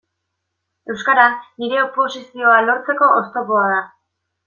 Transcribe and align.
Euskara 0.93 1.27
nire 1.65 1.79
oposizioa 1.83 2.57
lortzeko 2.71 3.15
oztopoa 3.23 3.73
da. 3.77 3.83